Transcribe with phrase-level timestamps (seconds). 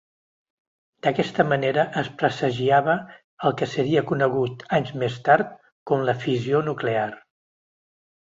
[1.07, 2.95] D'aquesta manera es presagiava
[3.49, 5.53] el que seria conegut anys més tard
[5.91, 7.09] com la fissió nuclear.